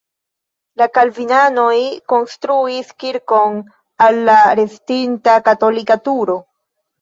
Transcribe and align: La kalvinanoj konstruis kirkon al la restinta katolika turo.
La 0.81 0.85
kalvinanoj 0.93 1.75
konstruis 2.13 2.89
kirkon 3.03 3.59
al 4.07 4.19
la 4.31 4.39
restinta 4.61 5.37
katolika 5.51 5.99
turo. 6.09 6.41